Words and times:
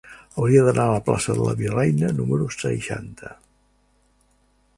Hauria 0.43 0.61
d'anar 0.67 0.85
a 0.87 0.93
la 0.95 1.03
plaça 1.09 1.35
de 1.41 1.45
la 1.49 1.53
Virreina 1.59 2.09
número 2.21 2.49
seixanta. 2.57 3.37